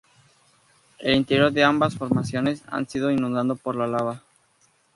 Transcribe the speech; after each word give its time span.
El 0.97 1.13
interior 1.13 1.51
de 1.51 1.63
ambas 1.63 1.95
formaciones 1.95 2.63
ha 2.65 2.83
sido 2.85 3.11
inundado 3.11 3.55
por 3.55 3.75
la 3.75 3.85
lava. 3.85 4.23